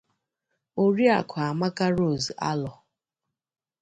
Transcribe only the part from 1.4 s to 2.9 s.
Amaka Rose Alor